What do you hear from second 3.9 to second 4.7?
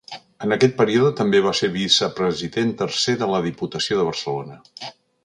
de Barcelona.